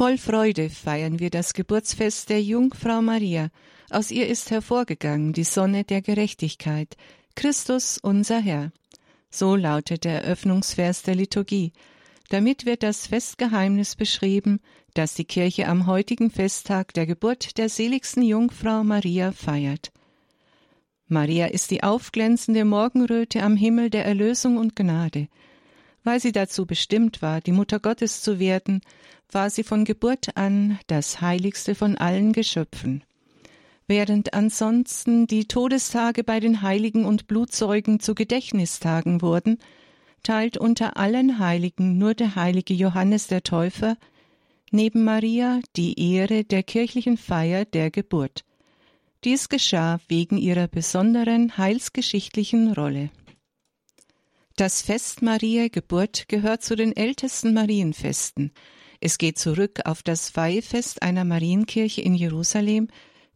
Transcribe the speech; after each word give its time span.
Voll 0.00 0.16
Freude 0.16 0.70
feiern 0.70 1.18
wir 1.18 1.28
das 1.28 1.52
Geburtsfest 1.52 2.30
der 2.30 2.42
Jungfrau 2.42 3.02
Maria. 3.02 3.50
Aus 3.90 4.10
ihr 4.10 4.28
ist 4.28 4.50
hervorgegangen 4.50 5.34
die 5.34 5.44
Sonne 5.44 5.84
der 5.84 6.00
Gerechtigkeit, 6.00 6.96
Christus 7.34 7.98
unser 7.98 8.40
Herr. 8.40 8.72
So 9.28 9.56
lautet 9.56 10.04
der 10.04 10.24
Eröffnungsvers 10.24 11.02
der 11.02 11.16
Liturgie. 11.16 11.74
Damit 12.30 12.64
wird 12.64 12.82
das 12.82 13.08
Festgeheimnis 13.08 13.94
beschrieben, 13.94 14.60
das 14.94 15.12
die 15.12 15.26
Kirche 15.26 15.68
am 15.68 15.86
heutigen 15.86 16.30
Festtag 16.30 16.94
der 16.94 17.04
Geburt 17.04 17.58
der 17.58 17.68
seligsten 17.68 18.22
Jungfrau 18.22 18.82
Maria 18.82 19.32
feiert. 19.32 19.92
Maria 21.08 21.48
ist 21.48 21.70
die 21.70 21.82
aufglänzende 21.82 22.64
Morgenröte 22.64 23.42
am 23.42 23.54
Himmel 23.54 23.90
der 23.90 24.06
Erlösung 24.06 24.56
und 24.56 24.74
Gnade. 24.74 25.28
Weil 26.02 26.18
sie 26.18 26.32
dazu 26.32 26.64
bestimmt 26.64 27.20
war, 27.20 27.42
die 27.42 27.52
Mutter 27.52 27.78
Gottes 27.78 28.22
zu 28.22 28.38
werden, 28.38 28.80
war 29.34 29.50
sie 29.50 29.64
von 29.64 29.84
Geburt 29.84 30.36
an 30.36 30.78
das 30.86 31.20
heiligste 31.20 31.74
von 31.74 31.96
allen 31.96 32.32
Geschöpfen. 32.32 33.04
Während 33.86 34.34
ansonsten 34.34 35.26
die 35.26 35.46
Todestage 35.46 36.22
bei 36.22 36.38
den 36.38 36.62
Heiligen 36.62 37.04
und 37.04 37.26
Blutzeugen 37.26 37.98
zu 37.98 38.14
Gedächtnistagen 38.14 39.20
wurden, 39.20 39.58
teilt 40.22 40.56
unter 40.58 40.96
allen 40.96 41.38
Heiligen 41.38 41.98
nur 41.98 42.14
der 42.14 42.36
heilige 42.36 42.74
Johannes 42.74 43.26
der 43.26 43.42
Täufer 43.42 43.96
neben 44.70 45.04
Maria 45.04 45.60
die 45.76 45.98
Ehre 46.14 46.44
der 46.44 46.62
kirchlichen 46.62 47.16
Feier 47.16 47.64
der 47.64 47.90
Geburt. 47.90 48.44
Dies 49.24 49.48
geschah 49.48 49.98
wegen 50.08 50.38
ihrer 50.38 50.68
besonderen 50.68 51.58
heilsgeschichtlichen 51.58 52.72
Rolle. 52.72 53.10
Das 54.56 54.82
Fest 54.82 55.22
Maria 55.22 55.68
Geburt 55.68 56.28
gehört 56.28 56.62
zu 56.62 56.76
den 56.76 56.94
ältesten 56.96 57.54
Marienfesten. 57.54 58.52
Es 59.00 59.16
geht 59.16 59.38
zurück 59.38 59.80
auf 59.86 60.02
das 60.02 60.36
Weihfest 60.36 61.02
einer 61.02 61.24
Marienkirche 61.24 62.02
in 62.02 62.14
Jerusalem, 62.14 62.88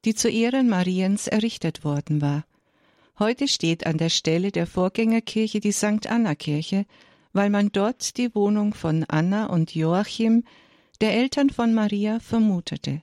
die 0.05 0.15
zu 0.15 0.29
Ehren 0.29 0.69
Mariens 0.69 1.27
errichtet 1.27 1.85
worden 1.85 2.21
war. 2.21 2.45
Heute 3.19 3.49
steht 3.49 3.87
an 3.87 3.97
der 3.97 4.11
Stelle 4.11 4.53
der 4.53 4.67
Vorgängerkirche 4.67 5.61
die 5.61 5.73
St. 5.73 6.07
Anna 6.07 6.35
Kirche, 6.35 6.85
weil 7.33 7.49
man 7.49 7.71
dort 7.73 8.19
die 8.19 8.35
Wohnung 8.35 8.75
von 8.75 9.05
Anna 9.09 9.47
und 9.47 9.75
Joachim, 9.75 10.45
der 11.01 11.15
Eltern 11.15 11.49
von 11.49 11.73
Maria, 11.73 12.21
vermutete. 12.21 13.03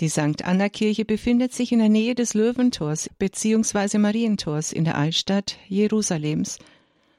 Die 0.00 0.08
St. 0.08 0.44
Anna 0.44 0.68
Kirche 0.68 1.04
befindet 1.04 1.54
sich 1.54 1.72
in 1.72 1.78
der 1.78 1.88
Nähe 1.88 2.14
des 2.14 2.34
Löwentors 2.34 3.08
bzw. 3.18 3.98
Marientors 3.98 4.72
in 4.72 4.84
der 4.84 4.98
Altstadt 4.98 5.56
Jerusalems 5.68 6.58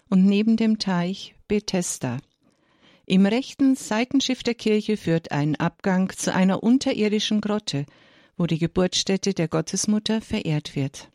und 0.09 0.26
neben 0.26 0.58
dem 0.58 0.78
Teich 0.78 1.36
Bethesda. 1.48 2.20
Im 3.08 3.25
rechten 3.25 3.75
Seitenschiff 3.75 4.42
der 4.42 4.56
Kirche 4.56 4.98
führt 4.98 5.31
ein 5.31 5.56
Abgang 5.56 6.11
zu 6.16 6.34
einer 6.34 6.64
unterirdischen 6.64 7.39
Grotte, 7.39 7.86
wo 8.36 8.48
die 8.48 8.58
Geburtsstätte 8.58 9.34
der 9.34 9.48
Gottesmutter 9.48 10.22
verehrt 10.22 10.75
wird. 10.75 11.11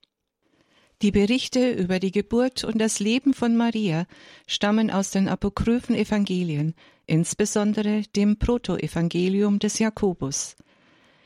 Die 1.03 1.11
Berichte 1.11 1.73
über 1.73 1.99
die 1.99 2.13
Geburt 2.13 2.63
und 2.63 2.79
das 2.79 3.01
Leben 3.01 3.33
von 3.33 3.57
Maria 3.57 4.07
stammen 4.47 4.91
aus 4.91 5.11
den 5.11 5.29
apokryphen 5.29 5.97
Evangelien, 5.97 6.75
insbesondere 7.07 8.03
dem 8.15 8.39
Protoevangelium 8.39 9.59
des 9.59 9.79
Jakobus. 9.79 10.57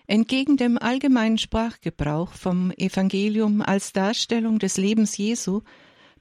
Entgegen 0.07 0.57
dem 0.57 0.79
allgemeinen 0.79 1.39
Sprachgebrauch 1.39 2.33
vom 2.33 2.71
Evangelium 2.71 3.63
als 3.63 3.93
Darstellung 3.93 4.59
des 4.59 4.77
Lebens 4.77 5.17
Jesu 5.17 5.63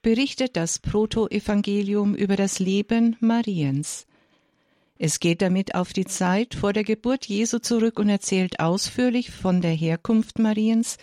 berichtet 0.02 0.58
das 0.58 0.80
Protoevangelium 0.80 2.16
über 2.16 2.36
das 2.36 2.60
Leben 2.60 3.16
Mariens. 3.20 4.08
Es 4.98 5.20
geht 5.20 5.42
damit 5.42 5.76
auf 5.76 5.92
die 5.92 6.06
Zeit 6.06 6.54
vor 6.54 6.72
der 6.72 6.84
Geburt 6.84 7.26
Jesu 7.26 7.60
zurück 7.60 8.00
und 8.00 8.10
erzählt 8.10 8.60
ausführlich 8.60 9.32
von 9.32 9.62
der 9.62 9.72
Herkunft 9.72 10.40
Mariens, 10.40 10.98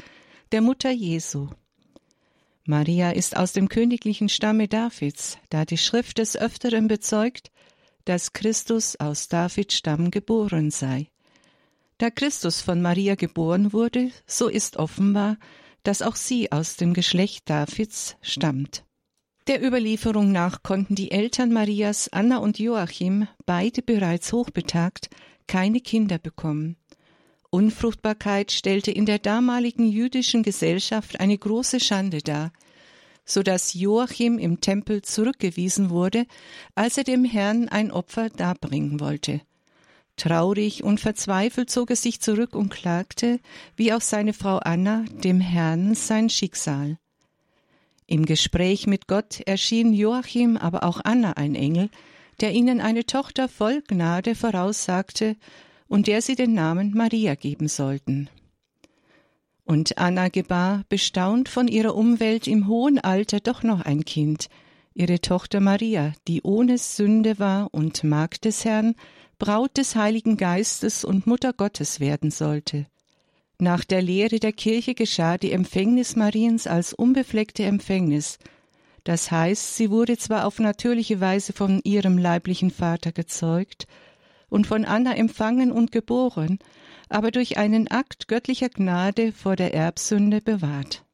der 0.52 0.60
Mutter 0.60 0.90
Jesu. 0.90 1.48
Maria 2.64 3.10
ist 3.10 3.36
aus 3.36 3.52
dem 3.52 3.68
königlichen 3.68 4.28
Stamme 4.28 4.68
Davids, 4.68 5.38
da 5.48 5.64
die 5.64 5.78
Schrift 5.78 6.18
des 6.18 6.36
Öfteren 6.36 6.88
bezeugt, 6.88 7.50
dass 8.04 8.32
Christus 8.32 8.96
aus 8.96 9.28
Davids 9.28 9.74
Stamm 9.74 10.10
geboren 10.10 10.70
sei. 10.70 11.08
Da 11.98 12.10
Christus 12.10 12.60
von 12.62 12.80
Maria 12.80 13.14
geboren 13.14 13.72
wurde, 13.72 14.10
so 14.26 14.48
ist 14.48 14.76
offenbar, 14.76 15.36
dass 15.82 16.00
auch 16.02 16.16
sie 16.16 16.52
aus 16.52 16.76
dem 16.76 16.94
Geschlecht 16.94 17.50
Davids 17.50 18.16
stammt. 18.22 18.84
Der 19.46 19.64
Überlieferung 19.64 20.32
nach 20.32 20.62
konnten 20.62 20.94
die 20.94 21.10
Eltern 21.10 21.52
Marias, 21.52 22.08
Anna 22.12 22.38
und 22.38 22.58
Joachim, 22.58 23.26
beide 23.46 23.82
bereits 23.82 24.32
hochbetagt, 24.32 25.08
keine 25.46 25.80
Kinder 25.80 26.18
bekommen. 26.18 26.76
Unfruchtbarkeit 27.50 28.52
stellte 28.52 28.92
in 28.92 29.06
der 29.06 29.18
damaligen 29.18 29.88
jüdischen 29.88 30.42
Gesellschaft 30.42 31.18
eine 31.18 31.36
große 31.36 31.80
Schande 31.80 32.18
dar, 32.18 32.52
so 33.24 33.42
dass 33.42 33.74
Joachim 33.74 34.38
im 34.38 34.60
Tempel 34.60 35.02
zurückgewiesen 35.02 35.90
wurde, 35.90 36.26
als 36.74 36.96
er 36.96 37.04
dem 37.04 37.24
Herrn 37.24 37.68
ein 37.68 37.90
Opfer 37.90 38.28
darbringen 38.28 39.00
wollte. 39.00 39.40
Traurig 40.16 40.84
und 40.84 41.00
verzweifelt 41.00 41.70
zog 41.70 41.90
er 41.90 41.96
sich 41.96 42.20
zurück 42.20 42.54
und 42.54 42.68
klagte, 42.68 43.40
wie 43.74 43.92
auch 43.92 44.02
seine 44.02 44.32
Frau 44.32 44.58
Anna, 44.58 45.04
dem 45.24 45.40
Herrn 45.40 45.94
sein 45.94 46.28
Schicksal. 46.28 46.98
Im 48.10 48.26
Gespräch 48.26 48.88
mit 48.88 49.06
Gott 49.06 49.40
erschien 49.46 49.92
Joachim, 49.92 50.56
aber 50.56 50.82
auch 50.82 51.00
Anna 51.04 51.34
ein 51.34 51.54
Engel, 51.54 51.90
der 52.40 52.50
ihnen 52.50 52.80
eine 52.80 53.06
Tochter 53.06 53.48
voll 53.48 53.84
Gnade 53.86 54.34
voraussagte 54.34 55.36
und 55.86 56.08
der 56.08 56.20
sie 56.20 56.34
den 56.34 56.52
Namen 56.52 56.92
Maria 56.92 57.36
geben 57.36 57.68
sollten. 57.68 58.28
Und 59.62 59.96
Anna 59.96 60.26
gebar, 60.26 60.82
bestaunt 60.88 61.48
von 61.48 61.68
ihrer 61.68 61.94
Umwelt 61.94 62.48
im 62.48 62.66
hohen 62.66 62.98
Alter 62.98 63.38
doch 63.38 63.62
noch 63.62 63.82
ein 63.82 64.04
Kind, 64.04 64.48
ihre 64.92 65.20
Tochter 65.20 65.60
Maria, 65.60 66.12
die 66.26 66.42
ohne 66.42 66.78
Sünde 66.78 67.38
war 67.38 67.72
und 67.72 68.02
Magd 68.02 68.44
des 68.44 68.64
Herrn, 68.64 68.96
Braut 69.38 69.76
des 69.76 69.94
Heiligen 69.94 70.36
Geistes 70.36 71.04
und 71.04 71.28
Mutter 71.28 71.52
Gottes 71.52 72.00
werden 72.00 72.32
sollte. 72.32 72.86
Nach 73.60 73.84
der 73.84 74.00
Lehre 74.00 74.38
der 74.38 74.52
Kirche 74.52 74.94
geschah 74.94 75.36
die 75.36 75.52
Empfängnis 75.52 76.16
Mariens 76.16 76.66
als 76.66 76.94
unbefleckte 76.94 77.62
Empfängnis, 77.64 78.38
das 79.04 79.30
heißt, 79.30 79.76
sie 79.76 79.90
wurde 79.90 80.16
zwar 80.16 80.46
auf 80.46 80.58
natürliche 80.58 81.20
Weise 81.20 81.52
von 81.52 81.80
ihrem 81.84 82.16
leiblichen 82.16 82.70
Vater 82.70 83.12
gezeugt 83.12 83.86
und 84.48 84.66
von 84.66 84.86
Anna 84.86 85.14
empfangen 85.14 85.72
und 85.72 85.92
geboren, 85.92 86.58
aber 87.10 87.30
durch 87.30 87.58
einen 87.58 87.88
Akt 87.88 88.28
göttlicher 88.28 88.70
Gnade 88.70 89.32
vor 89.32 89.56
der 89.56 89.74
Erbsünde 89.74 90.40
bewahrt. 90.40 91.04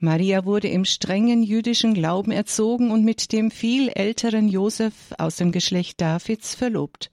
Maria 0.00 0.44
wurde 0.44 0.68
im 0.68 0.84
strengen 0.84 1.42
jüdischen 1.42 1.94
Glauben 1.94 2.32
erzogen 2.32 2.90
und 2.90 3.04
mit 3.04 3.32
dem 3.32 3.50
viel 3.50 3.88
älteren 3.88 4.48
Josef 4.48 4.94
aus 5.18 5.36
dem 5.36 5.52
Geschlecht 5.52 6.00
Davids 6.00 6.54
verlobt. 6.54 7.10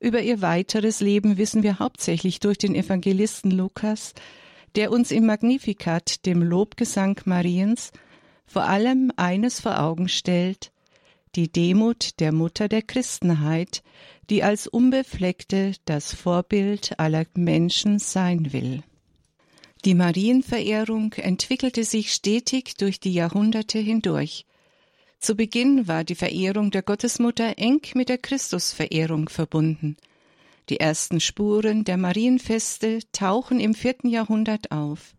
Über 0.00 0.22
ihr 0.22 0.40
weiteres 0.40 1.00
Leben 1.00 1.36
wissen 1.36 1.62
wir 1.62 1.78
hauptsächlich 1.78 2.40
durch 2.40 2.56
den 2.56 2.74
Evangelisten 2.74 3.50
Lukas, 3.50 4.14
der 4.74 4.92
uns 4.92 5.10
im 5.10 5.26
Magnificat, 5.26 6.24
dem 6.24 6.42
Lobgesang 6.42 7.20
Mariens, 7.26 7.92
vor 8.46 8.64
allem 8.64 9.12
eines 9.16 9.60
vor 9.60 9.78
Augen 9.78 10.08
stellt, 10.08 10.72
die 11.36 11.52
Demut 11.52 12.18
der 12.18 12.32
Mutter 12.32 12.68
der 12.68 12.80
Christenheit, 12.80 13.82
die 14.30 14.42
als 14.42 14.66
Unbefleckte 14.66 15.74
das 15.84 16.14
Vorbild 16.14 16.98
aller 16.98 17.26
Menschen 17.34 17.98
sein 17.98 18.54
will. 18.54 18.82
Die 19.84 19.94
Marienverehrung 19.94 21.12
entwickelte 21.14 21.84
sich 21.84 22.12
stetig 22.12 22.76
durch 22.78 23.00
die 23.00 23.12
Jahrhunderte 23.12 23.78
hindurch. 23.78 24.46
Zu 25.20 25.34
Beginn 25.34 25.86
war 25.86 26.02
die 26.02 26.14
Verehrung 26.14 26.70
der 26.70 26.80
Gottesmutter 26.80 27.58
eng 27.58 27.82
mit 27.94 28.08
der 28.08 28.16
Christusverehrung 28.16 29.28
verbunden. 29.28 29.98
Die 30.70 30.80
ersten 30.80 31.20
Spuren 31.20 31.84
der 31.84 31.98
Marienfeste 31.98 33.00
tauchen 33.12 33.60
im 33.60 33.74
vierten 33.74 34.08
Jahrhundert 34.08 34.72
auf. 34.72 35.14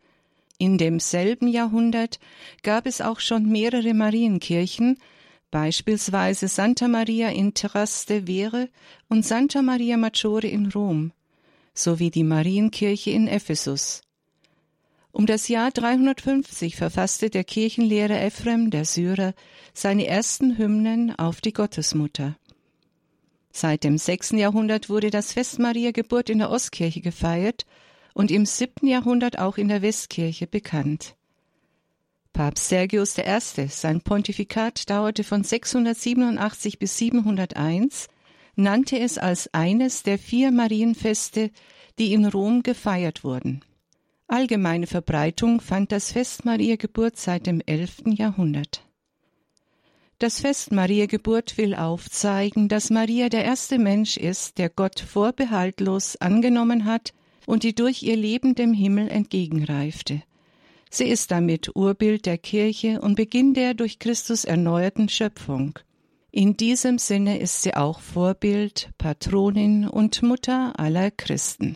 In 0.57 0.79
demselben 0.79 1.47
Jahrhundert 1.47 2.19
gab 2.63 2.87
es 2.87 2.99
auch 2.99 3.19
schon 3.19 3.47
mehrere 3.47 3.93
Marienkirchen, 3.93 4.97
beispielsweise 5.51 6.47
Santa 6.47 6.87
Maria 6.87 7.29
in 7.29 7.53
Trastevere 7.53 8.69
und 9.07 9.23
Santa 9.23 9.61
Maria 9.61 9.97
Maggiore 9.97 10.47
in 10.47 10.71
Rom, 10.71 11.11
sowie 11.75 12.09
die 12.09 12.23
Marienkirche 12.23 13.11
in 13.11 13.27
Ephesus. 13.27 14.01
Um 15.11 15.25
das 15.25 15.47
Jahr 15.49 15.71
350 15.71 16.75
verfasste 16.75 17.29
der 17.29 17.43
Kirchenlehrer 17.43 18.21
Ephrem 18.21 18.69
der 18.69 18.85
Syrer 18.85 19.33
seine 19.73 20.07
ersten 20.07 20.57
Hymnen 20.57 21.17
auf 21.17 21.41
die 21.41 21.53
Gottesmutter. 21.53 22.37
Seit 23.51 23.83
dem 23.83 23.97
sechsten 23.97 24.37
Jahrhundert 24.37 24.89
wurde 24.89 25.09
das 25.09 25.33
Fest 25.33 25.59
Maria 25.59 25.91
Geburt 25.91 26.29
in 26.29 26.39
der 26.39 26.49
Ostkirche 26.49 27.01
gefeiert 27.01 27.65
und 28.13 28.31
im 28.31 28.45
siebten 28.45 28.87
Jahrhundert 28.87 29.37
auch 29.37 29.57
in 29.57 29.67
der 29.67 29.81
Westkirche 29.81 30.47
bekannt. 30.47 31.15
Papst 32.31 32.69
Sergius 32.69 33.17
I., 33.17 33.67
sein 33.67 33.99
Pontifikat 34.01 34.89
dauerte 34.89 35.25
von 35.25 35.43
687 35.43 36.79
bis 36.79 36.97
701, 36.97 38.07
nannte 38.55 38.97
es 38.97 39.17
als 39.17 39.53
eines 39.53 40.03
der 40.03 40.17
vier 40.17 40.51
Marienfeste, 40.51 41.51
die 41.99 42.13
in 42.13 42.25
Rom 42.25 42.63
gefeiert 42.63 43.25
wurden. 43.25 43.61
Allgemeine 44.31 44.87
Verbreitung 44.87 45.59
fand 45.59 45.91
das 45.91 46.13
Fest 46.13 46.45
Maria 46.45 46.77
Geburt 46.77 47.17
seit 47.17 47.47
dem 47.47 47.61
11. 47.65 48.03
Jahrhundert. 48.15 48.87
Das 50.19 50.39
Fest 50.39 50.71
Maria 50.71 51.05
Geburt 51.05 51.57
will 51.57 51.75
aufzeigen, 51.75 52.69
dass 52.69 52.91
Maria 52.91 53.27
der 53.27 53.43
erste 53.43 53.77
Mensch 53.77 54.15
ist, 54.15 54.57
der 54.57 54.69
Gott 54.69 55.01
vorbehaltlos 55.01 56.15
angenommen 56.15 56.85
hat 56.85 57.13
und 57.45 57.63
die 57.63 57.75
durch 57.75 58.03
ihr 58.03 58.15
Leben 58.15 58.55
dem 58.55 58.71
Himmel 58.71 59.09
entgegenreifte. 59.09 60.23
Sie 60.89 61.09
ist 61.09 61.31
damit 61.31 61.75
Urbild 61.75 62.25
der 62.25 62.37
Kirche 62.37 63.01
und 63.01 63.15
Beginn 63.15 63.53
der 63.53 63.73
durch 63.73 63.99
Christus 63.99 64.45
erneuerten 64.45 65.09
Schöpfung. 65.09 65.77
In 66.31 66.55
diesem 66.55 66.99
Sinne 66.99 67.37
ist 67.37 67.63
sie 67.63 67.75
auch 67.75 67.99
Vorbild, 67.99 68.91
Patronin 68.97 69.89
und 69.89 70.23
Mutter 70.23 70.79
aller 70.79 71.11
Christen. 71.11 71.75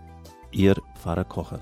Ihr 0.53 0.75
Pfarrer 0.95 1.23
Kocher. 1.23 1.61